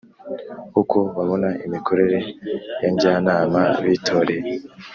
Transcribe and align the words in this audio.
uko 0.81 0.97
babona 1.15 1.49
imikorere 1.65 2.19
yanjyanama 2.83 3.61
bitoreye 3.83 4.47